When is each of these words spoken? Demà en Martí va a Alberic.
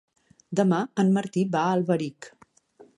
Demà 0.59 0.79
en 1.05 1.13
Martí 1.19 1.45
va 1.59 1.63
a 1.67 1.77
Alberic. 1.77 2.33